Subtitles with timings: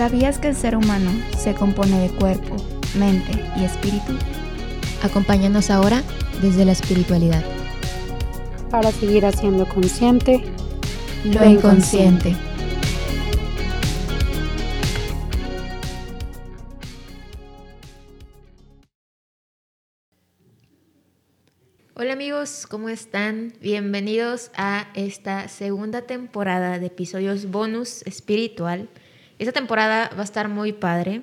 [0.00, 2.56] ¿Sabías que el ser humano se compone de cuerpo,
[2.98, 4.14] mente y espíritu?
[5.02, 6.02] Acompáñanos ahora
[6.40, 7.44] desde la espiritualidad.
[8.70, 10.42] Para seguir haciendo consciente
[11.26, 12.34] lo inconsciente.
[21.94, 23.52] Hola amigos, ¿cómo están?
[23.60, 28.88] Bienvenidos a esta segunda temporada de episodios bonus espiritual.
[29.40, 31.22] Esta temporada va a estar muy padre.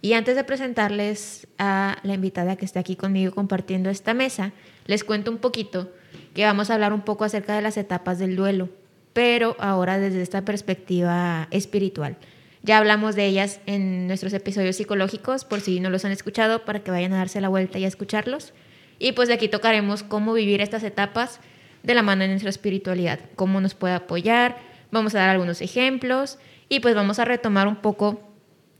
[0.00, 4.52] Y antes de presentarles a la invitada que está aquí conmigo compartiendo esta mesa,
[4.86, 5.92] les cuento un poquito
[6.32, 8.70] que vamos a hablar un poco acerca de las etapas del duelo,
[9.12, 12.16] pero ahora desde esta perspectiva espiritual.
[12.62, 16.80] Ya hablamos de ellas en nuestros episodios psicológicos, por si no los han escuchado, para
[16.80, 18.54] que vayan a darse la vuelta y a escucharlos.
[18.98, 21.38] Y pues de aquí tocaremos cómo vivir estas etapas
[21.82, 24.56] de la mano de nuestra espiritualidad, cómo nos puede apoyar,
[24.90, 26.38] vamos a dar algunos ejemplos
[26.72, 28.22] y pues vamos a retomar un poco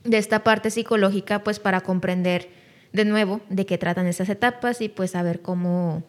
[0.02, 2.48] de esta parte psicológica pues para comprender
[2.94, 6.02] de nuevo de qué tratan esas etapas y pues saber cómo,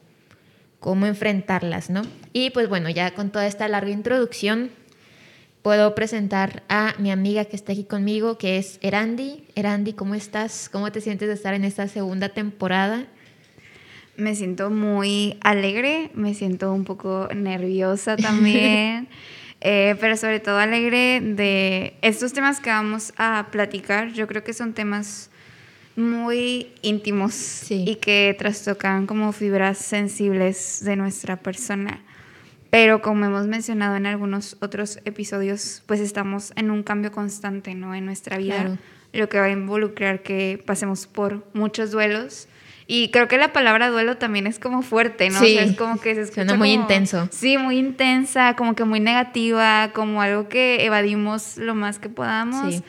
[0.80, 2.04] cómo enfrentarlas, ¿no?
[2.31, 4.72] Y pues bueno, ya con toda esta larga introducción
[5.61, 9.44] puedo presentar a mi amiga que está aquí conmigo, que es Erandi.
[9.54, 10.70] Erandi, ¿cómo estás?
[10.70, 13.08] ¿Cómo te sientes de estar en esta segunda temporada?
[14.16, 19.09] Me siento muy alegre, me siento un poco nerviosa también,
[19.66, 24.11] eh, pero sobre todo alegre de estos temas que vamos a platicar.
[24.11, 25.30] Yo creo que son temas
[25.95, 32.02] muy íntimos y que trastocan como fibras sensibles de nuestra persona.
[32.72, 37.95] Pero como hemos mencionado en algunos otros episodios, pues estamos en un cambio constante ¿no?
[37.95, 38.77] en nuestra vida,
[39.14, 42.50] lo que va a involucrar que pasemos por muchos duelos
[42.88, 45.39] y creo que la palabra duelo también es como fuerte, ¿no?
[45.39, 47.28] Sí, es como que se escucha Suena muy intenso.
[47.31, 52.76] Sí, muy intensa, como que muy negativa, como algo que evadimos lo más que podamos.
[52.76, 52.83] Sí.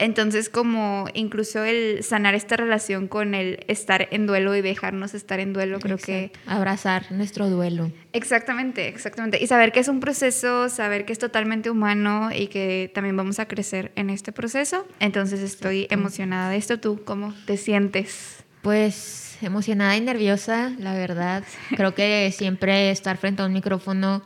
[0.00, 5.40] Entonces, como incluso el sanar esta relación con el estar en duelo y dejarnos estar
[5.40, 6.32] en duelo, creo que...
[6.46, 7.92] Abrazar nuestro duelo.
[8.14, 9.38] Exactamente, exactamente.
[9.42, 13.40] Y saber que es un proceso, saber que es totalmente humano y que también vamos
[13.40, 14.86] a crecer en este proceso.
[15.00, 16.80] Entonces, estoy emocionada de esto.
[16.80, 18.42] ¿Tú cómo te sientes?
[18.62, 21.44] Pues emocionada y nerviosa, la verdad.
[21.76, 24.22] Creo que siempre estar frente a un micrófono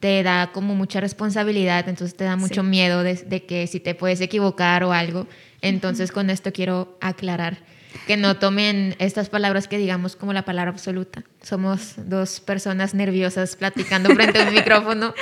[0.00, 4.20] te da como mucha responsabilidad, entonces te da mucho miedo de, que si te puedes
[4.20, 5.26] equivocar o algo.
[5.62, 7.58] Entonces con esto quiero aclarar
[8.06, 11.24] que no tomen estas palabras que digamos como la palabra absoluta.
[11.42, 15.14] Somos dos personas nerviosas platicando frente a un micrófono.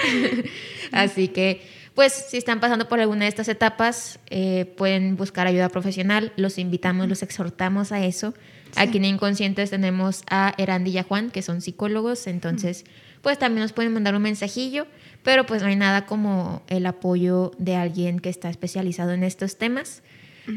[0.91, 1.63] Así que,
[1.95, 6.33] pues, si están pasando por alguna de estas etapas, eh, pueden buscar ayuda profesional.
[6.37, 8.35] Los invitamos, los exhortamos a eso.
[8.77, 12.85] Aquí en Inconscientes tenemos a Erandi y a Juan, que son psicólogos, entonces
[13.23, 14.87] pues también nos pueden mandar un mensajillo,
[15.23, 19.57] pero pues no hay nada como el apoyo de alguien que está especializado en estos
[19.57, 20.03] temas.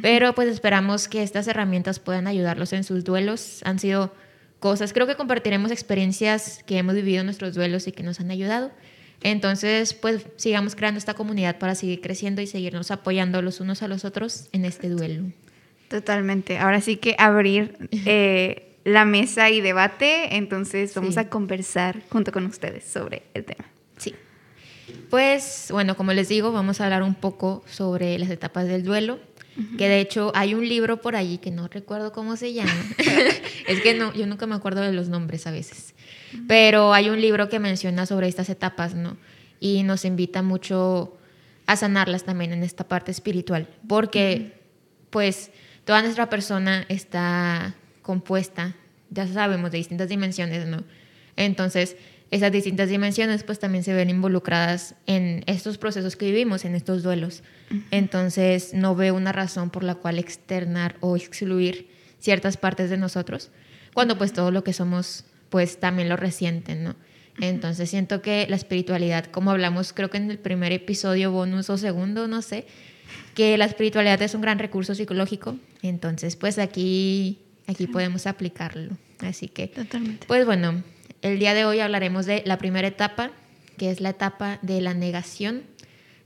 [0.01, 3.61] Pero pues esperamos que estas herramientas puedan ayudarlos en sus duelos.
[3.63, 4.13] Han sido
[4.59, 8.29] cosas, creo que compartiremos experiencias que hemos vivido en nuestros duelos y que nos han
[8.29, 8.71] ayudado.
[9.21, 13.87] Entonces, pues sigamos creando esta comunidad para seguir creciendo y seguirnos apoyando los unos a
[13.87, 15.25] los otros en este duelo.
[15.89, 16.57] Totalmente.
[16.57, 22.45] Ahora sí que abrir eh, la mesa y debate, entonces vamos a conversar junto con
[22.45, 23.65] ustedes sobre el tema.
[23.97, 24.15] Sí.
[25.09, 29.19] Pues bueno, como les digo, vamos a hablar un poco sobre las etapas del duelo,
[29.77, 32.73] que de hecho hay un libro por allí que no recuerdo cómo se llama.
[33.67, 35.93] es que no, yo nunca me acuerdo de los nombres a veces.
[36.47, 39.17] Pero hay un libro que menciona sobre estas etapas, ¿no?
[39.59, 41.17] Y nos invita mucho
[41.65, 44.53] a sanarlas también en esta parte espiritual, porque
[45.09, 45.51] pues
[45.85, 48.75] toda nuestra persona está compuesta,
[49.09, 50.83] ya sabemos, de distintas dimensiones, ¿no?
[51.35, 51.97] Entonces,
[52.29, 57.03] esas distintas dimensiones pues también se ven involucradas en estos procesos que vivimos, en estos
[57.03, 57.43] duelos.
[57.91, 61.89] Entonces, no veo una razón por la cual externar o excluir
[62.19, 63.51] ciertas partes de nosotros,
[63.93, 66.95] cuando pues todo lo que somos pues también lo resienten, ¿no?
[67.39, 71.77] Entonces siento que la espiritualidad, como hablamos creo que en el primer episodio bonus o
[71.77, 72.65] segundo, no sé,
[73.35, 78.97] que la espiritualidad es un gran recurso psicológico, entonces pues aquí, aquí podemos aplicarlo.
[79.19, 79.71] Así que,
[80.27, 80.83] pues bueno,
[81.21, 83.31] el día de hoy hablaremos de la primera etapa,
[83.77, 85.63] que es la etapa de la negación.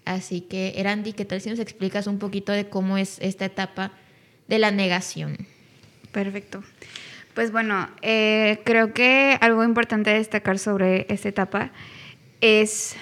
[0.05, 3.91] Así que, Erandi, ¿qué tal si nos explicas un poquito de cómo es esta etapa
[4.47, 5.37] de la negación?
[6.11, 6.63] Perfecto.
[7.33, 11.71] Pues bueno, eh, creo que algo importante destacar sobre esta etapa
[12.41, 12.95] es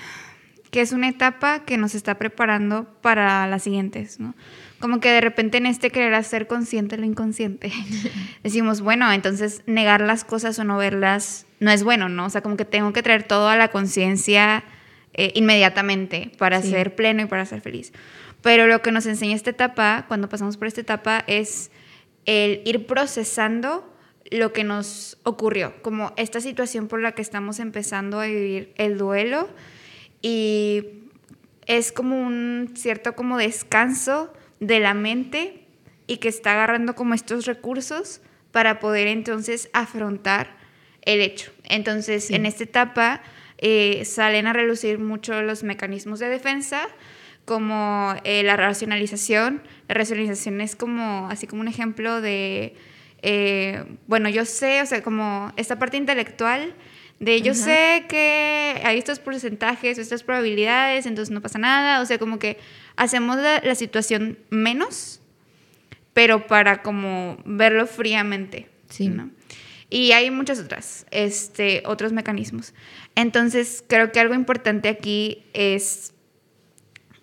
[0.70, 4.36] que es una etapa que nos está preparando para las siguientes, ¿no?
[4.80, 7.72] Como que de repente en este querer hacer consciente lo inconsciente,
[8.44, 12.26] decimos, bueno, entonces negar las cosas o no verlas no es bueno, ¿no?
[12.26, 14.64] O sea, como que tengo que traer todo a la conciencia
[15.14, 17.92] eh, inmediatamente para ser pleno y para ser feliz.
[18.42, 21.72] Pero lo que nos enseña esta etapa, cuando pasamos por esta etapa, es
[22.26, 23.94] el ir procesando
[24.32, 28.98] lo que nos ocurrió, como esta situación por la que estamos empezando a vivir el
[28.98, 29.50] duelo
[30.22, 30.86] y
[31.66, 35.66] es como un cierto como descanso de la mente
[36.08, 38.22] y que está agarrando como estos recursos
[38.52, 40.58] para poder entonces afrontar
[41.04, 41.52] el hecho.
[41.64, 43.22] Entonces, en esta etapa
[43.58, 46.88] eh, salen a relucir mucho los mecanismos de defensa,
[47.46, 49.62] como eh, la racionalización.
[49.88, 52.76] La racionalización es como, así como un ejemplo de,
[53.22, 56.74] eh, bueno, yo sé, o sea, como esta parte intelectual
[57.20, 62.18] de yo sé que hay estos porcentajes, estas probabilidades, entonces no pasa nada, o sea,
[62.18, 62.58] como que
[63.00, 65.22] hacemos la, situación menos,
[66.14, 68.68] pero para como verlo fríamente.
[68.90, 69.08] Sí.
[69.08, 69.32] ¿no?
[69.90, 72.74] Y hay muchas otras, este, otros mecanismos.
[73.16, 76.14] Entonces, creo que algo importante aquí es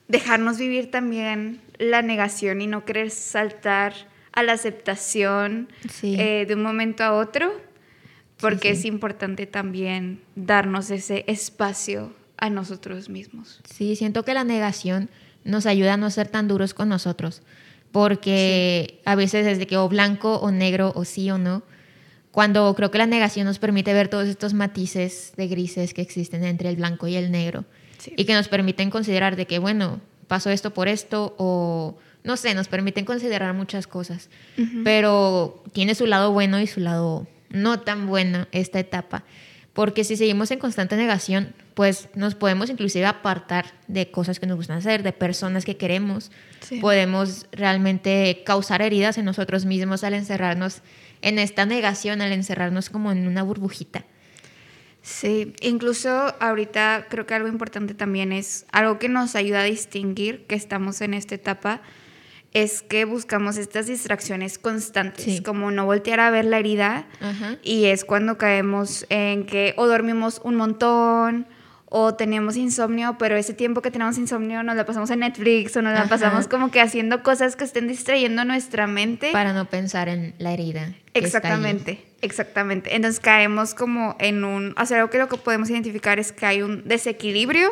[0.09, 3.93] dejarnos vivir también la negación y no querer saltar
[4.33, 5.69] a la aceptación
[6.03, 7.53] eh, de un momento a otro,
[8.39, 13.61] porque es importante también darnos ese espacio a nosotros mismos.
[13.71, 15.11] Sí, siento que la negación
[15.47, 17.43] nos ayuda a no ser tan duros con nosotros,
[17.93, 21.63] porque a veces es de que o blanco o negro o sí o no,
[22.31, 26.45] cuando creo que la negación nos permite ver todos estos matices de grises que existen
[26.45, 27.65] entre el blanco y el negro
[28.15, 32.55] y que nos permiten considerar de que, bueno, pasó esto por esto o no sé,
[32.55, 34.29] nos permiten considerar muchas cosas,
[34.85, 39.25] pero tiene su lado bueno y su lado no tan bueno esta etapa,
[39.73, 44.57] porque si seguimos en constante negación, pues nos podemos inclusive apartar de cosas que nos
[44.57, 46.31] gustan hacer, de personas que queremos,
[46.81, 50.81] podemos realmente causar heridas en nosotros mismos al encerrarnos
[51.21, 54.07] en esta negación, al encerrarnos como en una burbujita.
[55.03, 60.47] Sí, incluso ahorita creo que algo importante también es algo que nos ayuda a distinguir
[60.47, 61.83] que estamos en esta etapa,
[62.55, 67.07] es que buscamos estas distracciones constantes, como no voltear a ver la herida
[67.63, 71.47] y es cuando caemos en que o dormimos un montón
[71.89, 75.83] o tenemos insomnio, pero ese tiempo que tenemos insomnio nos la pasamos en Netflix o
[75.83, 79.31] nos la pasamos como que haciendo cosas que estén distrayendo nuestra mente.
[79.33, 80.95] Para no pensar en la herida.
[81.15, 82.97] Exactamente, exactamente.
[82.97, 86.45] Entonces caemos como en un, o sea, algo que lo que podemos identificar es que
[86.45, 87.71] hay un desequilibrio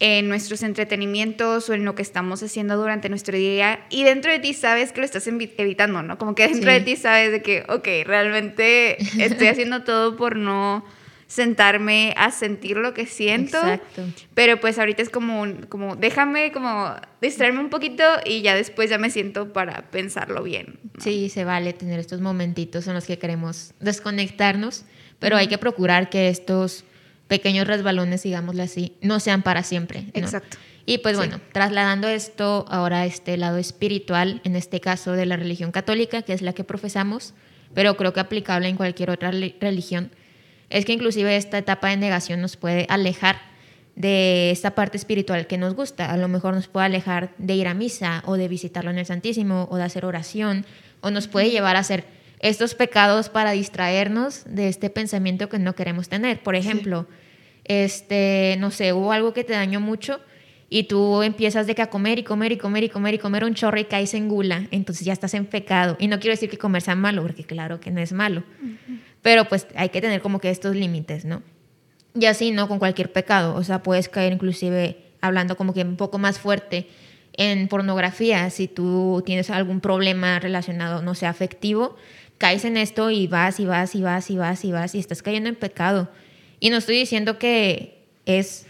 [0.00, 4.38] en nuestros entretenimientos o en lo que estamos haciendo durante nuestro día y dentro de
[4.38, 6.18] ti sabes que lo estás evitando, ¿no?
[6.18, 10.84] Como que dentro de ti sabes de que, ok, realmente estoy haciendo todo por no
[11.26, 13.56] sentarme a sentir lo que siento.
[13.58, 14.02] Exacto.
[14.34, 18.98] Pero pues ahorita es como, como déjame como distraerme un poquito y ya después ya
[18.98, 20.78] me siento para pensarlo bien.
[20.98, 24.84] Sí, se vale tener estos momentitos en los que queremos desconectarnos,
[25.18, 26.84] pero hay que procurar que estos
[27.28, 30.06] pequeños resbalones, digámoslo así, no sean para siempre.
[30.12, 30.58] Exacto.
[30.86, 35.36] Y pues bueno, trasladando esto ahora a este lado espiritual, en este caso de la
[35.36, 37.32] religión católica, que es la que profesamos,
[37.72, 40.10] pero creo que aplicable en cualquier otra religión,
[40.74, 43.40] es que inclusive esta etapa de negación nos puede alejar
[43.94, 46.10] de esta parte espiritual que nos gusta.
[46.10, 49.06] A lo mejor nos puede alejar de ir a misa o de visitarlo en el
[49.06, 50.66] Santísimo o de hacer oración
[51.00, 52.04] o nos puede llevar a hacer
[52.40, 56.42] estos pecados para distraernos de este pensamiento que no queremos tener.
[56.42, 57.06] Por ejemplo,
[57.62, 60.18] este, no sé, hubo algo que te dañó mucho
[60.68, 63.44] y tú empiezas de que a comer y comer y comer y comer y comer
[63.44, 65.96] un chorro y caes en gula, entonces ya estás en pecado.
[66.00, 68.42] Y no quiero decir que comer sea malo, porque claro que no es malo.
[69.24, 71.42] Pero pues hay que tener como que estos límites, ¿no?
[72.14, 72.68] Y así, ¿no?
[72.68, 73.54] Con cualquier pecado.
[73.54, 76.88] O sea, puedes caer inclusive hablando como que un poco más fuerte
[77.32, 78.50] en pornografía.
[78.50, 81.96] Si tú tienes algún problema relacionado, no sé, afectivo,
[82.36, 85.22] caes en esto y vas y vas y vas y vas y vas y estás
[85.22, 86.10] cayendo en pecado.
[86.60, 88.66] Y no estoy diciendo que es,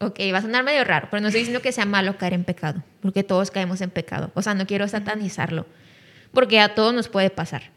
[0.00, 2.42] ok, va a sonar medio raro, pero no estoy diciendo que sea malo caer en
[2.42, 4.32] pecado, porque todos caemos en pecado.
[4.34, 5.66] O sea, no quiero satanizarlo,
[6.32, 7.70] porque a todos nos puede pasar.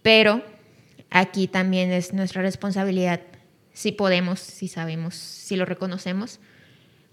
[0.00, 0.42] Pero
[1.10, 3.20] aquí también es nuestra responsabilidad,
[3.72, 6.40] si podemos, si sabemos, si lo reconocemos,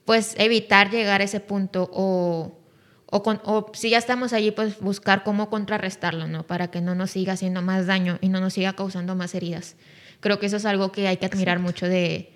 [0.06, 2.58] pues evitar llegar a ese punto o,
[3.08, 6.46] o, si ya estamos allí, pues buscar cómo contrarrestarlo, ¿no?
[6.46, 9.76] Para que no nos siga haciendo más daño y no nos siga causando más heridas.
[10.20, 12.32] Creo que eso es algo que hay que admirar mucho de,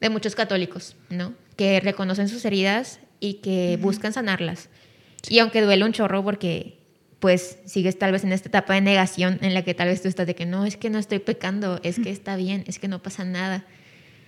[0.00, 1.34] de, muchos católicos, ¿no?
[1.56, 4.68] Que reconocen sus heridas y que buscan sanarlas.
[5.28, 6.78] Y aunque duele un chorro porque
[7.20, 10.08] pues sigues tal vez en esta etapa de negación en la que tal vez tú
[10.08, 12.88] estás de que no, es que no estoy pecando, es que está bien, es que
[12.88, 13.64] no pasa nada.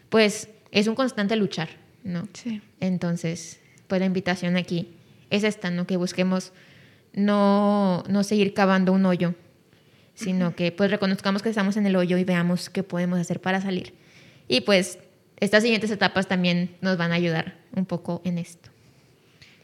[0.08, 1.68] Pues es un constante luchar,
[2.02, 2.28] ¿no?
[2.32, 2.62] Sí.
[2.80, 4.88] Entonces, pues la invitación aquí
[5.30, 5.86] es esta, ¿no?
[5.86, 6.52] Que busquemos
[7.12, 9.34] no, no seguir cavando un hoyo,
[10.14, 13.60] sino que pues reconozcamos que estamos en el hoyo y veamos qué podemos hacer para
[13.60, 13.94] salir.
[14.48, 14.98] Y pues
[15.40, 18.70] estas siguientes etapas también nos van a ayudar un poco en esto.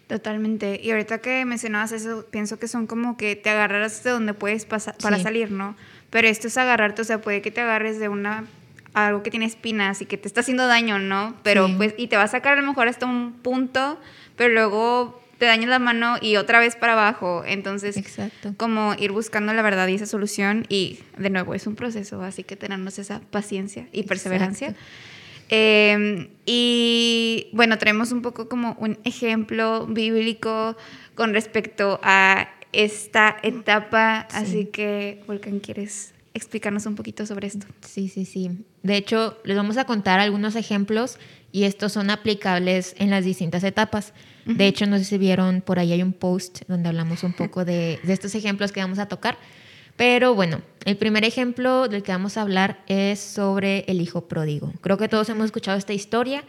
[0.08, 0.80] Totalmente.
[0.82, 4.66] Y ahorita que mencionabas eso, pienso que son como que te agarras de donde puedes
[4.66, 5.22] pasar para Sí.
[5.22, 5.76] salir, ¿no?
[6.10, 8.44] Pero esto es agarrarte, o sea, puede que te agarres de una
[8.92, 11.34] algo que tiene espinas y que te está haciendo daño, ¿no?
[11.42, 11.74] Pero Sí.
[11.76, 13.98] pues y te va a sacar a lo mejor hasta un punto,
[14.36, 17.42] pero luego te dañas la mano y otra vez para abajo.
[17.44, 18.54] Entonces, Exacto.
[18.56, 22.44] como ir buscando la verdad y esa solución y de nuevo es un proceso, así
[22.44, 24.68] que tenernos esa paciencia y perseverancia.
[24.68, 24.86] Exacto.
[25.50, 30.76] Eh, y bueno, traemos un poco como un ejemplo bíblico
[31.14, 34.36] con respecto a esta etapa, Sí.
[34.36, 37.66] así que Volcan, ¿quieres explicarnos un poquito sobre esto?
[37.82, 38.50] Sí, sí, sí.
[38.82, 41.18] De hecho, les vamos a contar algunos ejemplos
[41.52, 44.12] y estos son aplicables en las distintas etapas.
[44.44, 47.64] De hecho, no sé si vieron, por ahí hay un post donde hablamos un poco
[47.64, 49.38] de, de estos ejemplos que vamos a tocar.
[49.96, 54.72] Pero bueno, el primer ejemplo del que vamos a hablar es sobre el hijo pródigo.
[54.80, 56.44] Creo que todos hemos escuchado esta historia,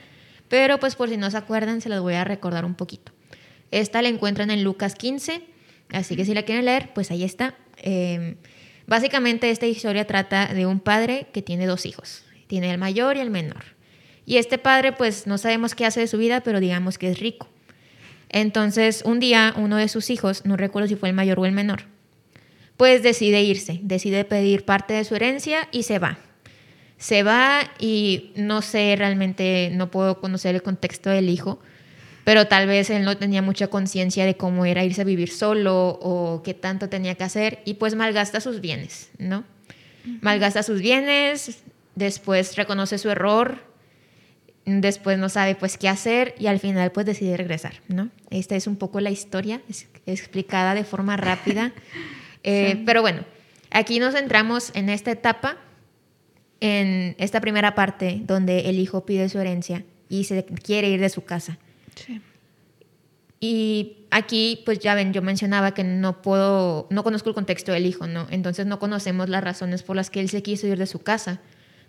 [0.49, 3.11] pero pues por si no se acuerdan, se las voy a recordar un poquito.
[3.71, 5.41] Esta la encuentran en Lucas 15,
[5.91, 7.55] así que si la quieren leer, pues ahí está.
[7.77, 8.35] Eh,
[8.87, 13.19] básicamente esta historia trata de un padre que tiene dos hijos, tiene el mayor y
[13.19, 13.63] el menor.
[14.25, 17.19] Y este padre pues no sabemos qué hace de su vida, pero digamos que es
[17.19, 17.47] rico.
[18.29, 21.51] Entonces un día uno de sus hijos, no recuerdo si fue el mayor o el
[21.51, 21.83] menor,
[22.77, 26.17] pues decide irse, decide pedir parte de su herencia y se va.
[26.97, 31.59] Se va y no sé realmente, no puedo conocer el contexto del hijo,
[32.23, 35.99] pero tal vez él no tenía mucha conciencia de cómo era irse a vivir solo
[36.01, 39.43] o qué tanto tenía que hacer y pues malgasta sus bienes, ¿no?
[40.21, 41.63] Malgasta sus bienes,
[41.95, 43.59] después reconoce su error,
[44.65, 48.09] después no sabe pues qué hacer y al final pues decide regresar, ¿no?
[48.29, 51.73] Esta es un poco la historia, es explicada de forma rápida,
[52.47, 53.25] Eh, pero bueno,
[53.71, 55.57] aquí nos centramos en esta etapa,
[56.61, 61.09] en esta primera parte donde el hijo pide su herencia y se quiere ir de
[61.09, 61.57] su casa.
[61.95, 62.21] Sí.
[63.39, 67.87] Y aquí, pues ya ven, yo mencionaba que no puedo, no conozco el contexto del
[67.87, 68.27] hijo, ¿no?
[68.29, 71.41] Entonces no conocemos las razones por las que él se quiso ir de su casa.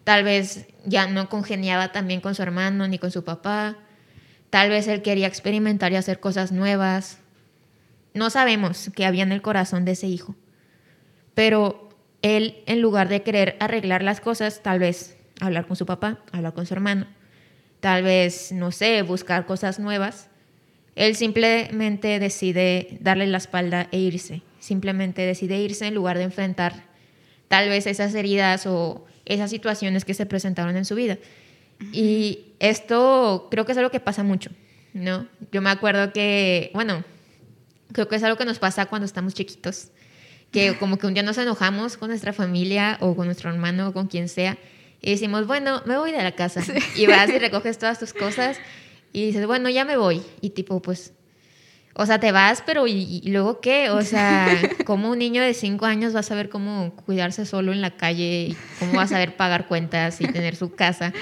[0.04, 3.76] Tal vez ya no congeniaba también con su hermano ni con su papá.
[4.48, 7.18] Tal vez él quería experimentar y hacer cosas nuevas.
[8.14, 10.34] No sabemos qué había en el corazón de ese hijo.
[11.36, 11.90] Pero
[12.22, 16.54] él, en lugar de querer arreglar las cosas, tal vez hablar con su papá, hablar
[16.54, 17.06] con su hermano,
[17.80, 20.30] tal vez, no sé, buscar cosas nuevas,
[20.94, 24.40] él simplemente decide darle la espalda e irse.
[24.60, 26.84] Simplemente decide irse en lugar de enfrentar
[27.48, 31.18] tal vez esas heridas o esas situaciones que se presentaron en su vida.
[31.92, 34.52] Y esto creo que es algo que pasa mucho,
[34.94, 35.26] ¿no?
[35.52, 37.04] Yo me acuerdo que, bueno,
[37.92, 39.90] creo que es algo que nos pasa cuando estamos chiquitos,
[40.56, 43.92] que como que un día nos enojamos con nuestra familia o con nuestro hermano o
[43.92, 44.56] con quien sea
[45.02, 46.62] y decimos, bueno, me voy de la casa.
[46.96, 48.56] Y vas y recoges todas tus cosas
[49.12, 50.22] y dices, bueno, ya me voy.
[50.40, 51.12] Y tipo, pues,
[51.94, 53.90] o sea, te vas, pero ¿y, y luego qué?
[53.90, 54.48] O sea,
[54.86, 58.48] como un niño de cinco años va a saber cómo cuidarse solo en la calle
[58.50, 61.12] y cómo va a saber pagar cuentas y tener su casa.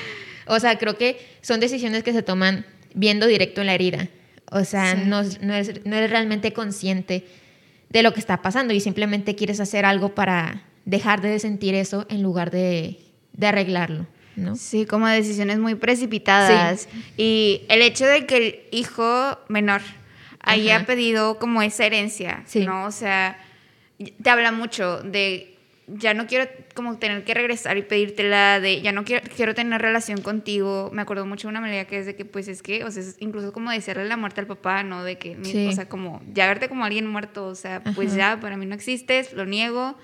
[0.46, 2.64] O sea, creo que son decisiones que se toman
[2.94, 4.08] viendo directo en la herida.
[4.52, 5.02] O sea, Sí.
[5.06, 7.26] no, no, es- no eres realmente consciente
[7.94, 12.04] de lo que está pasando y simplemente quieres hacer algo para dejar de sentir eso
[12.10, 12.98] en lugar de,
[13.32, 14.56] de arreglarlo, ¿no?
[14.56, 16.88] Sí, como decisiones muy precipitadas.
[17.16, 19.80] Y el hecho de que el hijo menor
[20.40, 20.86] haya Ajá.
[20.86, 22.66] pedido como esa herencia, Sí.
[22.66, 22.84] ¿no?
[22.84, 23.38] O sea,
[24.22, 28.92] te habla mucho de ya no quiero como tener que regresar y pedírtela, de ya
[28.92, 30.90] no quiero, quiero tener relación contigo.
[30.92, 33.02] Me acuerdo mucho de una melodía que es de que, pues es que, o sea,
[33.02, 35.04] es incluso como desearle la muerte al papá, ¿no?
[35.04, 35.66] De que, Sí.
[35.68, 38.18] o sea, como ya verte como alguien muerto, o sea, pues Ajá.
[38.34, 39.96] ya, para mí no existes, lo niego,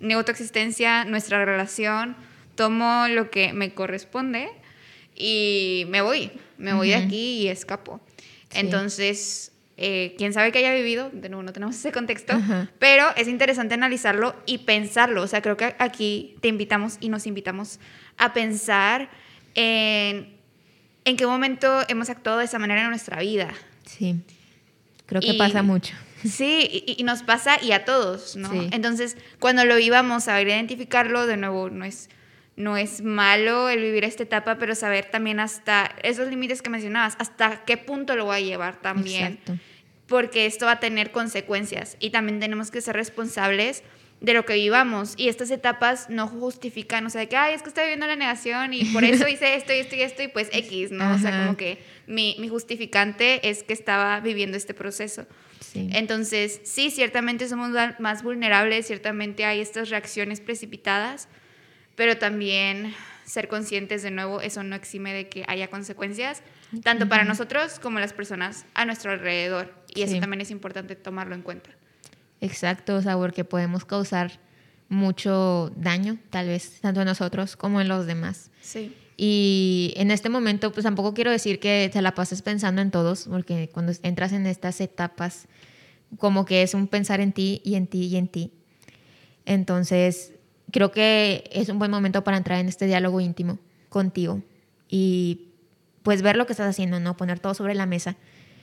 [0.00, 2.16] niego tu existencia, nuestra relación,
[2.56, 4.48] tomo lo que me corresponde
[5.14, 7.06] y me voy, me voy de Ujú.
[7.06, 8.00] aquí y escapo.
[8.50, 8.60] Sí.
[8.60, 12.70] Entonces, eh, quién sabe que haya vivido, de nuevo no tenemos ese contexto, Ajá.
[12.78, 15.22] pero es interesante analizarlo y pensarlo.
[15.22, 17.80] O sea, creo que aquí te invitamos y nos invitamos
[18.16, 19.08] a pensar
[19.54, 20.34] en
[21.06, 23.52] en qué momento hemos actuado de esa manera en nuestra vida.
[23.84, 24.16] Sí,
[25.04, 25.94] creo que Y- pasa mucho.
[26.24, 28.50] Sí, y, y nos pasa y a todos, ¿no?
[28.50, 28.68] Sí.
[28.72, 32.08] Entonces, cuando lo íbamos a identificarlo, de nuevo, no es,
[32.56, 37.16] no es malo el vivir esta etapa, pero saber también hasta esos límites que mencionabas,
[37.18, 39.34] hasta qué punto lo voy a llevar también.
[39.34, 39.58] Exacto.
[40.06, 43.82] Porque esto va a tener consecuencias y también tenemos que ser responsables
[44.20, 45.14] de lo que vivamos.
[45.16, 48.16] Y estas etapas no justifican, o sea, de que, ay, es que estoy viviendo la
[48.16, 51.14] negación y por eso hice esto y esto y esto y pues X, ¿no?
[51.14, 55.26] O sea, como que mi, mi justificante es que estaba viviendo este proceso.
[55.60, 55.88] Sí.
[55.92, 61.28] Entonces, sí, ciertamente somos más vulnerables, ciertamente hay estas reacciones precipitadas,
[61.96, 66.42] pero también ser conscientes de nuevo, eso no exime de que haya consecuencias,
[66.82, 69.72] tanto para nosotros como las personas a nuestro alrededor.
[69.94, 70.20] Y eso Sí.
[70.20, 71.70] también es importante tomarlo en cuenta.
[72.40, 74.38] Exacto, o sea, porque podemos causar
[74.90, 78.50] mucho daño, tal vez, tanto en nosotros como en los demás.
[78.60, 78.94] Sí.
[79.16, 83.26] Y en este momento, pues tampoco quiero decir que te la pases pensando en todos,
[83.28, 85.46] porque cuando entras en estas etapas,
[86.18, 88.52] como que es un pensar en ti y en ti y en ti.
[89.46, 90.32] Entonces,
[90.74, 94.42] creo que es un buen momento para entrar en este diálogo íntimo contigo
[94.88, 95.52] y
[96.02, 97.16] pues ver lo que estás haciendo, ¿no?
[97.16, 98.16] Poner todo sobre la mesa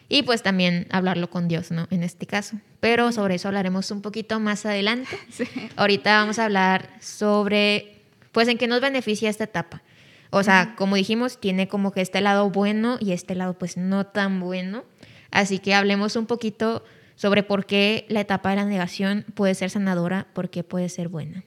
[0.09, 1.87] y pues también hablarlo con Dios, ¿no?
[1.89, 2.57] En este caso.
[2.81, 5.17] Pero sobre eso hablaremos un poquito más adelante.
[5.31, 5.45] Sí.
[5.77, 8.01] Ahorita vamos a hablar sobre,
[8.33, 9.81] pues, en qué nos beneficia esta etapa.
[10.31, 14.05] O sea, como dijimos, tiene como que este lado bueno y este lado, pues, no
[14.05, 14.83] tan bueno.
[15.31, 16.83] Así que hablemos un poquito
[17.15, 21.07] sobre por qué la etapa de la negación puede ser sanadora, por qué puede ser
[21.07, 21.45] buena.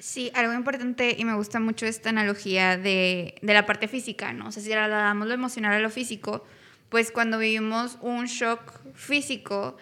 [0.00, 4.48] Sí, algo importante y me gusta mucho esta analogía de, de la parte física, ¿no?
[4.48, 6.44] O sea, si damos lo emocional a lo físico,
[6.88, 9.76] pues cuando vivimos un shock físico,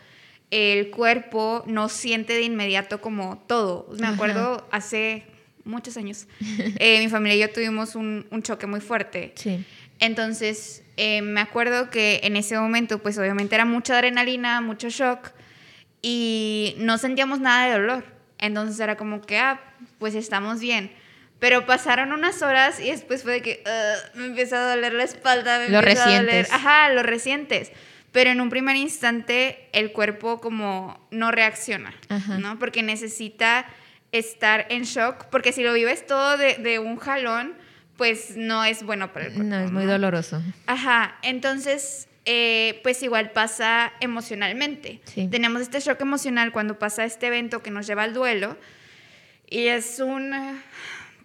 [0.50, 3.88] el cuerpo no siente de inmediato como todo.
[3.98, 4.14] Me Ajá.
[4.14, 5.24] acuerdo hace
[5.64, 6.28] muchos años,
[6.78, 9.32] eh, mi familia y yo tuvimos un, un choque muy fuerte.
[9.36, 9.64] Sí.
[9.98, 15.32] Entonces, eh, me acuerdo que en ese momento, pues obviamente era mucha adrenalina, mucho shock
[16.02, 18.04] y no sentíamos nada de dolor.
[18.38, 19.60] Entonces era como que, ah,
[19.98, 20.92] pues estamos bien.
[21.38, 25.04] Pero pasaron unas horas y después fue de que "Ugh, me empieza a doler la
[25.04, 26.46] espalda, me Lo empieza a doler.
[26.50, 27.72] Ajá, lo resientes.
[28.12, 32.38] Pero en un primer instante el cuerpo como no reacciona, Ajá.
[32.38, 32.58] ¿no?
[32.58, 33.66] Porque necesita
[34.12, 37.54] estar en shock, porque si lo vives todo de, de un jalón,
[37.98, 39.48] pues no es bueno para el cuerpo.
[39.50, 40.42] No, es muy doloroso.
[40.66, 45.00] Ajá, entonces, eh, pues igual pasa emocionalmente.
[45.04, 45.28] Sí.
[45.28, 48.56] Tenemos este shock emocional cuando pasa este evento que nos lleva al duelo
[49.48, 50.32] y es un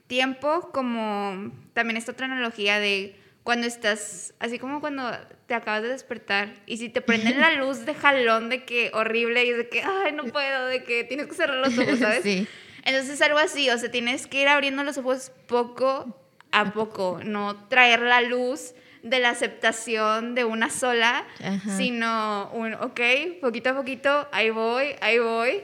[0.07, 5.09] tiempo como, también esta otra analogía de cuando estás, así como cuando
[5.47, 9.45] te acabas de despertar y si te prenden la luz de jalón de que horrible
[9.45, 12.23] y es de que, ay, no puedo, de que tienes que cerrar los ojos, ¿sabes?
[12.23, 12.47] Sí.
[12.83, 16.17] Entonces algo así, o sea, tienes que ir abriendo los ojos poco
[16.51, 21.77] a poco, no traer la luz de la aceptación de una sola, Ajá.
[21.77, 22.99] sino un, ok,
[23.39, 25.61] poquito a poquito, ahí voy, ahí voy.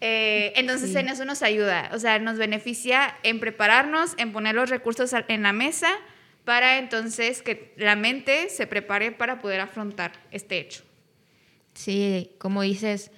[0.00, 0.98] Eh, entonces Sí.
[0.98, 5.42] en eso nos ayuda, o sea, nos beneficia en prepararnos, en poner los recursos en
[5.42, 5.88] la mesa
[6.44, 10.82] para entonces que la mente se prepare para poder afrontar este hecho.
[11.74, 13.10] Sí, como dices,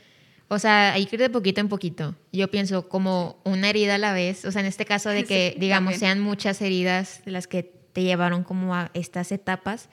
[0.49, 2.15] o sea, hay que ir de poquito en poquito.
[2.33, 5.53] Yo pienso como una herida a la vez, o sea, en este caso de que,
[5.55, 6.01] Sí, digamos, también.
[6.01, 9.89] sean muchas heridas las que te llevaron como a estas etapas,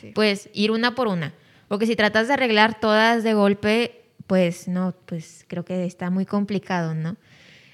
[0.00, 0.12] Sí.
[0.14, 1.34] pues ir una por una.
[1.68, 4.01] Porque si tratas de arreglar todas de golpe,
[4.32, 7.18] pues no, pues creo que está muy complicado, ¿no?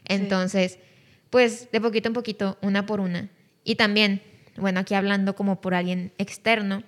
[0.04, 0.80] Entonces,
[1.30, 3.28] pues de poquito en poquito, una por una.
[3.62, 4.22] Y también,
[4.56, 6.82] bueno, aquí hablando como por alguien externo,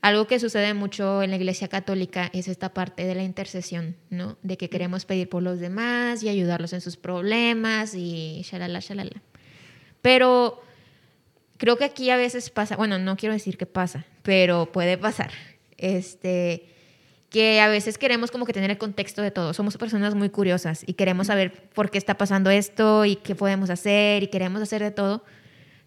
[0.00, 4.38] algo que sucede mucho en la Iglesia Católica es esta parte de la intercesión, ¿no?
[4.44, 9.22] De que queremos pedir por los demás y ayudarlos en sus problemas y shalala, shalala.
[10.02, 10.62] Pero
[11.56, 15.32] creo que aquí a veces pasa, bueno, no quiero decir que pasa, pero puede pasar.
[15.78, 16.78] Este
[17.30, 19.54] que a veces queremos como que tener el contexto de todo.
[19.54, 23.70] Somos personas muy curiosas y queremos saber por qué está pasando esto y qué podemos
[23.70, 25.24] hacer y queremos hacer de todo.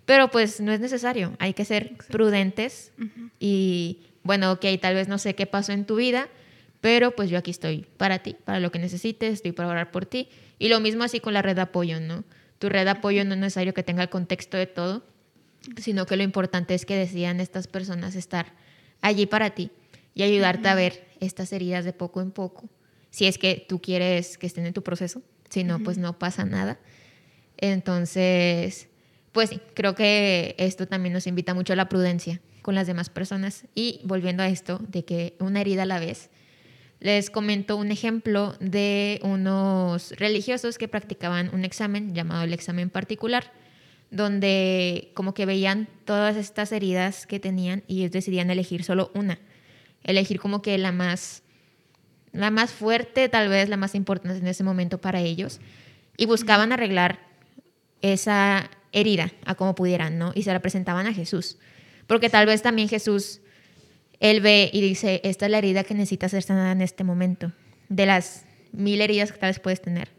[0.05, 1.33] Pero pues no es necesario.
[1.39, 2.93] Hay que ser prudentes
[3.39, 6.29] y bueno, ok, tal vez no sé qué pasó en tu vida,
[6.79, 10.05] pero pues yo aquí estoy para ti, para lo que necesites, estoy para orar por
[10.05, 10.29] ti.
[10.59, 12.23] Y lo mismo así con la red de apoyo, ¿no?
[12.57, 15.03] Tu red de apoyo no es necesario que tenga el contexto de todo,
[15.75, 18.53] sino que lo importante es que decidan estas personas estar
[19.01, 19.71] allí para ti
[20.13, 22.69] y ayudarte a ver estas heridas de poco en poco,
[23.09, 26.45] si es que tú quieres que estén en tu proceso, si no, pues no pasa
[26.45, 26.79] nada.
[27.57, 28.89] Entonces,
[29.31, 33.09] pues sí, creo que esto también nos invita mucho a la prudencia con las demás
[33.09, 33.65] personas.
[33.75, 36.31] Y volviendo a esto de que una herida a la vez,
[36.99, 43.51] les comento un ejemplo de unos religiosos que practicaban un examen llamado el examen particular,
[44.09, 49.37] donde como que veían todas estas heridas que tenían y ellos decidían elegir solo una,
[50.03, 51.43] elegir como que la más,
[52.31, 55.59] la más fuerte, tal vez la más importante en ese momento para ellos,
[56.17, 57.19] y buscaban arreglar
[58.01, 60.31] esa herida a como pudieran, ¿no?
[60.35, 61.57] Y se la presentaban a Jesús,
[62.07, 63.41] porque tal vez también Jesús
[64.19, 67.51] él ve y dice, esta es la herida que necesitas ser sanada en este momento.
[67.89, 70.09] De las mil heridas que tal vez puedes tener,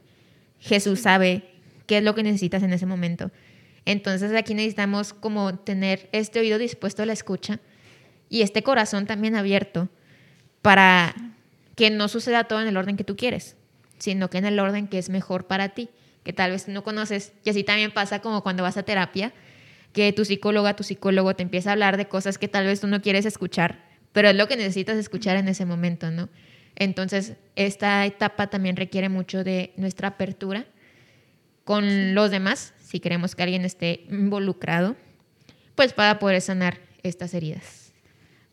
[0.60, 1.42] Jesús sabe
[1.86, 3.30] qué es lo que necesitas en ese momento.
[3.86, 7.60] Entonces aquí necesitamos como tener este oído dispuesto a la escucha
[8.34, 9.88] y este corazón también abierto
[10.60, 11.14] para
[11.76, 13.56] que no suceda todo en el orden que tú quieres,
[13.98, 15.88] sino que en el orden que es mejor para ti,
[16.24, 17.32] que tal vez no conoces.
[17.44, 19.32] Y así también pasa como cuando vas a terapia,
[19.92, 22.88] que tu psicóloga, tu psicólogo te empieza a hablar de cosas que tal vez tú
[22.88, 26.28] no quieres escuchar, pero es lo que necesitas escuchar en ese momento, ¿no?
[26.74, 30.66] Entonces, esta etapa también requiere mucho de nuestra apertura
[31.62, 34.96] con los demás, si queremos que alguien esté involucrado,
[35.76, 37.83] pues para poder sanar estas heridas.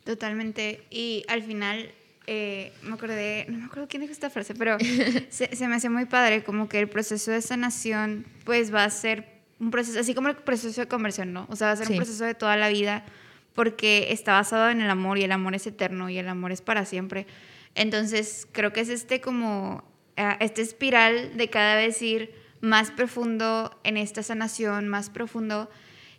[0.03, 0.83] Totalmente.
[0.89, 1.91] Y al final,
[2.27, 4.77] eh, me acordé, no me acuerdo quién dijo esta frase, pero
[5.29, 8.89] se, se me hace muy padre como que el proceso de sanación, pues va a
[8.89, 9.27] ser
[9.59, 11.45] un proceso, así como el proceso de conversión, ¿no?
[11.49, 11.93] O sea, va a ser Sí.
[11.93, 13.05] un proceso de toda la vida
[13.53, 16.61] porque está basado en el amor y el amor es eterno y el amor es
[16.61, 17.27] para siempre.
[17.75, 19.83] Entonces, creo que es este como,
[20.39, 25.69] esta espiral de cada vez ir más profundo en esta sanación, más profundo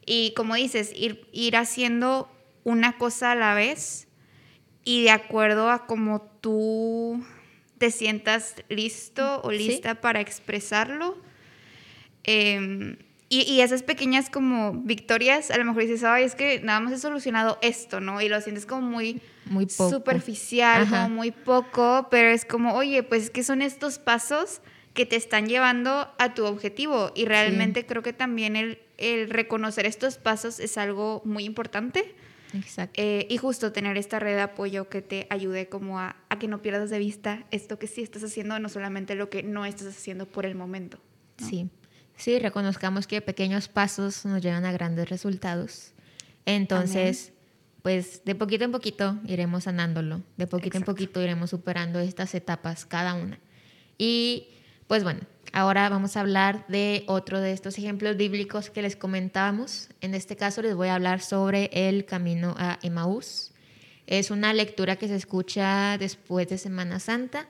[0.07, 2.29] y como dices, ir, ir haciendo
[2.65, 4.09] una cosa a la vez
[4.85, 7.25] y de acuerdo a cómo tú
[7.79, 9.59] te sientas listo o Sí.
[9.59, 11.17] lista para expresarlo.
[12.25, 12.97] Em,
[13.29, 16.93] y, y esas pequeñas como victorias, a lo mejor dices, ay, es que nada más
[16.93, 18.21] he solucionado esto, ¿no?
[18.21, 19.91] Y lo sientes como muy Muy poco.
[19.91, 21.03] superficial, Ajá.
[21.05, 24.61] como muy poco, pero es como, oye, pues es que son estos pasos
[24.95, 27.11] que te están llevando a tu objetivo.
[27.15, 32.15] Y realmente creo que también el, el reconocer estos pasos es algo muy importante.
[32.53, 33.01] Exacto.
[33.01, 36.49] Eh, y justo tener esta red de apoyo que te ayude como a, a que
[36.49, 39.89] no pierdas de vista esto que sí estás haciendo, no solamente lo que no estás
[39.89, 40.99] haciendo por el momento.
[41.41, 41.49] ¿no?
[41.49, 41.69] Sí,
[42.17, 45.93] sí, reconozcamos que pequeños pasos nos llevan a grandes resultados.
[46.45, 47.33] Entonces,
[47.83, 52.87] pues de poquito en poquito iremos sanándolo, de poquito en poquito iremos superando estas etapas
[52.87, 53.39] cada una.
[53.99, 54.49] Y
[54.93, 55.21] pues bueno,
[55.55, 59.89] ahora vamos a hablar de otro de estos ejemplos bíblicos que les comentábamos.
[60.03, 63.53] En este caso les voy a hablar sobre el camino a Emaús.
[64.07, 67.49] Es una lectura que se escucha después de Semana Santa.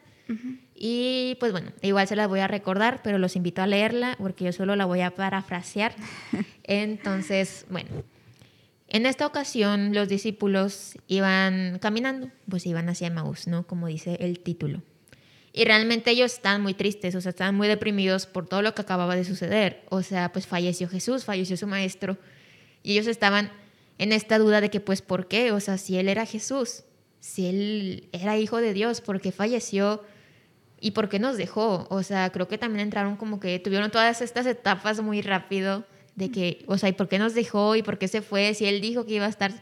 [0.77, 4.45] Y pues bueno, igual se las voy a recordar, pero los invito a leerla porque
[4.45, 5.97] yo solo la voy a parafrasear.
[6.63, 7.91] Entonces, bueno,
[8.87, 13.67] en esta ocasión los discípulos iban caminando, pues iban hacia Maús, ¿no?
[13.67, 14.81] Como dice el título.
[15.53, 18.83] Y realmente ellos están muy tristes, o sea, están muy deprimidos por todo lo que
[18.83, 19.85] acababa de suceder.
[19.91, 22.17] O sea, pues falleció Jesús, falleció su maestro.
[22.83, 23.53] Y ellos estaban
[23.99, 25.53] en esta duda de que, pues, ¿por qué?
[25.53, 26.85] O sea, si él era Jesús,
[27.21, 30.03] si él era hijo de Dios, ¿por qué falleció?
[30.81, 31.87] ¿Y por qué nos dejó?
[31.91, 35.85] O sea, creo que también entraron como que tuvieron todas estas etapas muy rápido
[36.17, 37.77] de que, o sea, ¿y por qué nos dejó?
[37.77, 38.55] ¿Y por qué se fue?
[38.55, 39.53] Si él dijo que iba a estar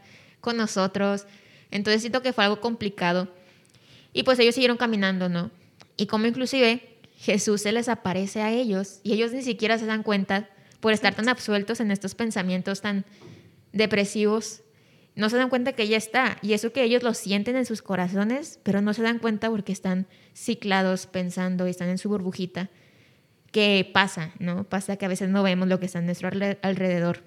[0.40, 1.26] con nosotros.
[1.70, 3.28] Entonces siento que fue algo complicado.
[4.12, 5.50] Y pues ellos siguieron caminando, ¿no?
[6.00, 10.02] Y como inclusive Jesús se les aparece a ellos y ellos ni siquiera se dan
[10.02, 10.48] cuenta
[10.80, 13.04] por estar tan absueltos en estos pensamientos tan
[13.74, 14.62] depresivos.
[15.14, 16.38] No se dan cuenta que ya está.
[16.40, 19.72] Y eso que ellos lo sienten en sus corazones, pero no se dan cuenta porque
[19.72, 22.70] están ciclados pensando y están en su burbujita.
[23.52, 24.64] Que pasa, ¿no?
[24.64, 27.24] Pasa que a veces no vemos lo que está a nuestro alre- alrededor.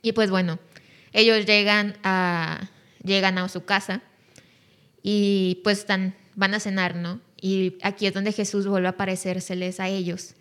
[0.00, 0.60] Y pues bueno,
[1.12, 2.70] ellos llegan a,
[3.02, 4.02] llegan a su casa
[5.02, 7.25] y pues van a cenar, ¿no?
[7.40, 10.34] Y aquí es donde Jesús vuelve a aparecérseles a ellos.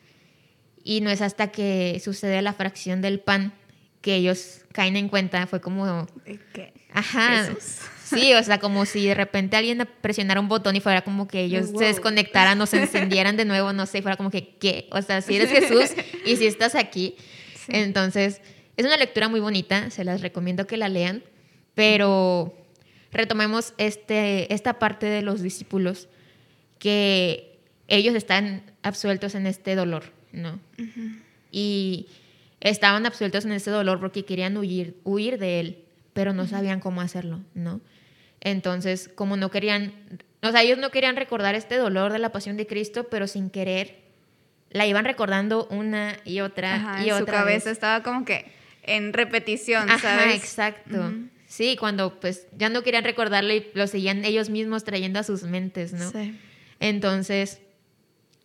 [0.84, 3.54] Y no es hasta que sucede la fracción del pan
[4.02, 5.48] que ellos caen en cuenta.
[5.48, 6.74] Fue como, ¿De qué?
[6.94, 7.46] ajá.
[7.46, 7.80] Jesús.
[8.06, 11.42] Sí, o sea, como si de repente alguien presionara un botón y fuera como que
[11.42, 11.80] ellos Wow.
[11.80, 14.88] se desconectaran o se encendieran de nuevo, no sé, fuera como que, ¿qué?
[14.92, 15.92] O sea, si eres Jesús
[16.24, 17.16] y si estás aquí.
[17.56, 17.72] Sí.
[17.74, 18.42] Entonces,
[18.78, 21.24] es una lectura muy bonita, se las recomiendo que la lean,
[21.74, 22.54] pero
[23.12, 26.08] retomemos este, esta parte de los discípulos
[26.80, 30.60] que ellos están absueltos en este dolor, ¿no?
[31.52, 32.08] Y
[32.60, 35.84] estaban absueltos en este dolor porque querían huir, huir de él,
[36.14, 37.82] pero no sabían cómo hacerlo, ¿no?
[38.42, 39.94] Entonces, como no querían,
[40.42, 43.50] o sea, ellos no querían recordar este dolor de la pasión de Cristo, pero sin
[43.50, 44.04] querer
[44.70, 47.74] la iban recordando una y otra Ajá, y en su otra cabeza vez.
[47.74, 48.46] estaba como que
[48.84, 50.36] en repetición, Ajá, ¿sabes?
[50.36, 51.00] exacto.
[51.00, 51.28] Ujú.
[51.48, 55.44] Sí, cuando pues ya no querían recordarlo y lo seguían ellos mismos trayendo a sus
[55.44, 56.12] mentes, ¿no?
[56.12, 56.38] Sí.
[56.86, 57.62] Entonces,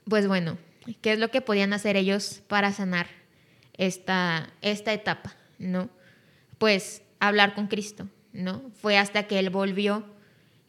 [0.08, 0.56] pues bueno,
[1.02, 3.06] ¿qué es lo que podían hacer ellos para sanar
[3.76, 5.90] esta, esta etapa, ¿no?
[6.56, 8.62] Pues hablar con Cristo, ¿no?
[8.80, 10.06] Fue hasta que Él volvió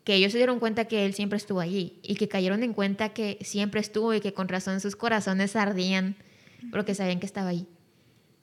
[0.04, 3.14] que ellos se dieron cuenta que Él siempre estuvo allí y que cayeron en cuenta
[3.14, 6.18] que siempre estuvo y que con razón sus corazones ardían
[6.72, 7.68] porque sabían que estaba ahí.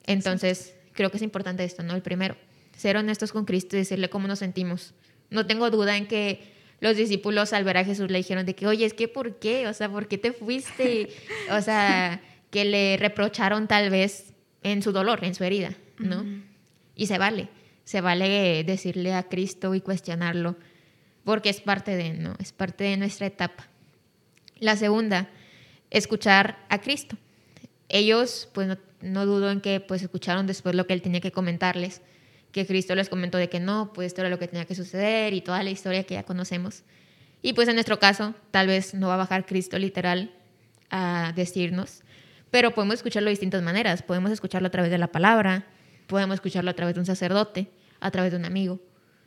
[0.07, 1.93] Entonces, creo que es importante esto, ¿no?
[1.93, 2.35] El primero,
[2.75, 4.95] ser honestos con Cristo y decirle cómo nos sentimos.
[5.29, 8.67] No tengo duda en que los discípulos al ver a Jesús le dijeron de que,
[8.67, 9.67] oye, es que ¿por qué?
[9.67, 11.09] O sea, ¿por qué te fuiste?
[11.51, 16.25] O sea, que le reprocharon tal vez en su dolor, en su herida, ¿no?
[16.95, 17.49] Y se vale,
[17.83, 20.55] se vale decirle a Cristo y cuestionarlo,
[21.23, 22.35] porque es parte de, ¿no?
[22.39, 23.67] Es parte de nuestra etapa.
[24.59, 25.29] La segunda,
[25.89, 27.17] escuchar a Cristo.
[27.87, 31.31] ellos, pues no, no, dudo en que pues escucharon después lo que él tenía que
[31.31, 32.01] comentarles,
[32.51, 35.33] que Cristo les comentó de que no, pues esto era lo que tenía que suceder
[35.33, 36.83] y toda la historia que ya conocemos.
[37.41, 40.31] Y pues en nuestro caso, tal vez no va a bajar Cristo literal
[40.89, 42.03] a decirnos,
[42.51, 44.01] pero podemos escucharlo de distintas maneras.
[44.01, 45.67] Podemos escucharlo a través de la palabra,
[46.07, 48.79] podemos escucharlo a través de un sacerdote, a través de un amigo,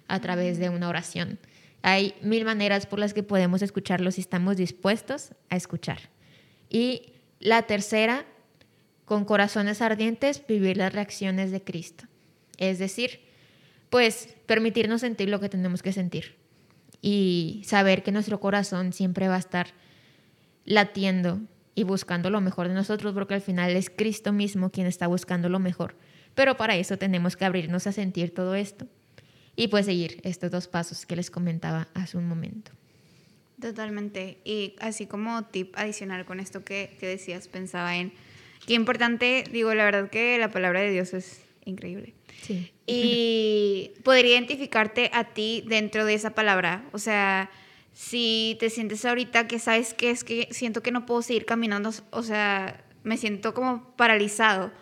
[0.09, 1.39] a través de una oración.
[1.83, 6.11] Hay mil maneras por las que podemos escucharlo si estamos dispuestos a escuchar.
[6.69, 8.25] Y la tercera,
[9.05, 12.05] con corazones ardientes, vivir las reacciones de Cristo.
[12.59, 13.21] Es decir,
[13.91, 16.37] pues permitirnos sentir lo que tenemos que sentir
[17.03, 19.69] y saber que nuestro corazón siempre va a estar
[20.65, 21.41] latiendo
[21.75, 25.49] y buscando lo mejor de nosotros, porque al final es Cristo mismo quien está buscando
[25.49, 25.97] lo mejor.
[26.35, 28.87] Pero para eso tenemos que abrirnos a sentir todo esto
[29.57, 32.73] y pues seguir estos dos pasos que les comentaba hace un momento.
[33.61, 34.39] Totalmente.
[34.45, 38.13] Y así como tip adicional con esto que, que decías, pensaba en
[38.67, 42.15] qué importante, digo, la verdad que la palabra de Dios es increíble.
[42.43, 42.73] Sí.
[42.87, 46.85] Y poder identificarte a ti dentro de esa palabra.
[46.93, 47.51] O sea,
[47.93, 51.93] si te sientes ahorita que sabes que es que siento que no puedo seguir caminando,
[52.11, 54.73] o sea, me siento como paralizado.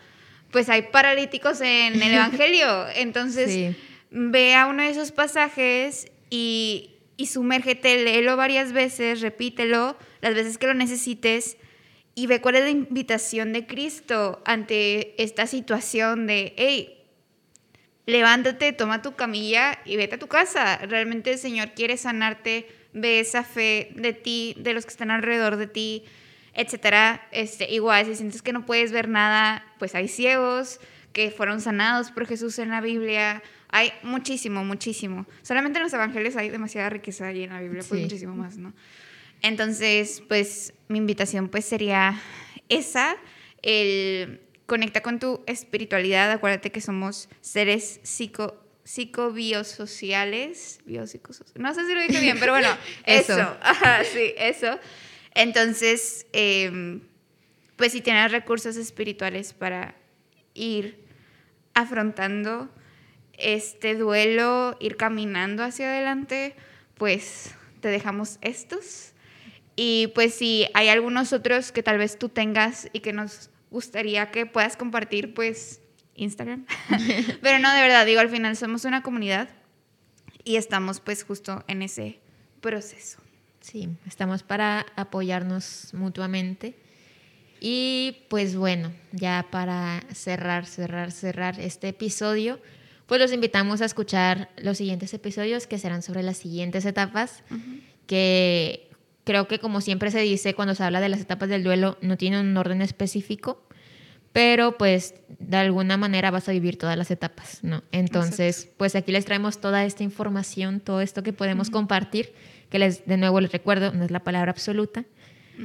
[0.51, 2.87] Pues hay paralíticos en el Evangelio.
[2.95, 3.77] Entonces,
[4.11, 10.59] ve a uno de esos pasajes y, y sumérgete, léelo varias veces, repítelo las veces
[10.59, 11.57] que lo necesites
[12.15, 17.01] y ve cuál es la invitación de Cristo ante esta situación de, hey,
[18.07, 20.79] levántate, toma tu camilla y vete a tu casa.
[20.79, 25.57] Realmente el Señor quiere sanarte, ve esa fe de ti, de los que están alrededor
[25.57, 26.05] de ti,
[26.55, 27.27] etcétera.
[27.31, 30.81] Este, igual, si sientes que no puedes ver nada, pues hay ciegos
[31.13, 33.43] que fueron sanados por Jesús en la Biblia.
[33.69, 35.27] Hay muchísimo, muchísimo.
[35.43, 38.73] Solamente en los evangelios hay demasiada riqueza ahí en la Biblia, pues muchísimo más, ¿no?
[39.43, 42.21] Entonces, pues mi invitación pues sería
[42.69, 43.17] esa,
[43.63, 51.95] el conecta con tu espiritualidad, acuérdate que somos seres psico psicobiosociales, biopsicosociales, no sé si
[51.95, 52.69] lo dije bien, pero bueno,
[53.07, 53.57] eso,
[54.13, 54.81] sí, eso.
[55.35, 57.01] Entonces, em,
[57.77, 59.95] pues si tienes recursos espirituales para
[60.55, 61.05] ir
[61.75, 62.69] afrontando
[63.35, 66.57] este duelo, ir caminando hacia adelante,
[66.95, 69.13] pues te dejamos estos.
[69.77, 74.31] Y pues si hay algunos otros que tal vez tú tengas y que nos gustaría
[74.31, 75.81] que puedas compartir, pues
[76.15, 76.67] Instagram.
[77.43, 79.49] Pero no, de verdad, digo, al final somos una comunidad
[80.45, 82.19] y estamos pues justo en ese
[82.61, 83.19] proceso.
[83.61, 86.77] Sí, estamos para apoyarnos mutuamente.
[87.61, 92.59] Y pues bueno, ya para cerrar, cerrar, cerrar este episodio,
[93.07, 97.43] pues los invitamos a escuchar los siguientes episodios que serán sobre las siguientes etapas,
[98.07, 98.90] que
[99.31, 102.17] creo que como siempre se dice cuando se habla de las etapas del duelo, no
[102.17, 103.63] tienen un orden específico,
[104.33, 107.85] pero pues de alguna manera vas a vivir todas las etapas, ¿no?
[107.93, 112.33] Entonces, pues aquí les traemos toda esta información, todo esto que podemos compartir,
[112.71, 115.05] que les de nuevo les recuerdo, no es la palabra absoluta,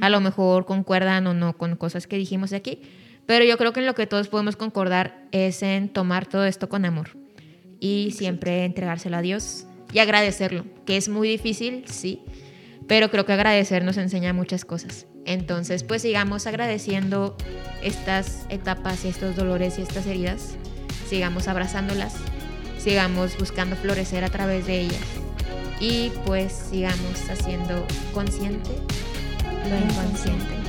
[0.00, 2.82] a lo mejor concuerdan o no con cosas que dijimos aquí,
[3.26, 6.68] pero yo creo que en lo que todos podemos concordar es en tomar todo esto
[6.68, 7.08] con amor
[7.80, 12.22] y siempre entregárselo a Dios y agradecerlo, que es muy difícil, sí,
[12.88, 15.06] pero creo que agradecer nos enseña muchas cosas.
[15.24, 17.36] Entonces, pues sigamos agradeciendo
[17.82, 20.56] estas etapas y estos dolores y estas heridas,
[21.08, 22.14] sigamos abrazándolas,
[22.78, 25.04] sigamos buscando florecer a través de ellas
[25.80, 28.70] y pues sigamos haciendo consciente
[29.68, 30.65] lo inconsciente.